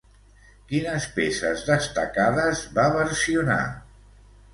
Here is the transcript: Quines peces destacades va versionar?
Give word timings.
Quines 0.69 1.03
peces 1.17 1.61
destacades 1.67 2.63
va 2.79 2.87
versionar? 2.95 3.59